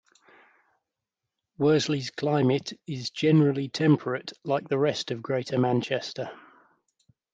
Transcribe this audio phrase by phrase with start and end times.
[1.59, 6.31] Worsley's climate is generally temperate, like the rest of Greater Manchester.